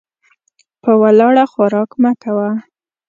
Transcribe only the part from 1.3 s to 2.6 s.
خوراک مه کوه.